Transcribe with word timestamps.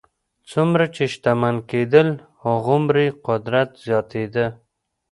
څومره 0.49 0.85
چې 0.95 1.03
شتمن 1.13 1.55
کېدل 1.69 2.07
هغومره 2.43 2.99
یې 3.05 3.15
قدرت 3.27 3.69
زیاتېده. 3.87 4.45